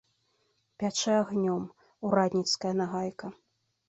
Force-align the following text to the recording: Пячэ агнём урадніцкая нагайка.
Пячэ 0.83 1.13
агнём 1.21 1.63
урадніцкая 2.09 2.73
нагайка. 2.81 3.27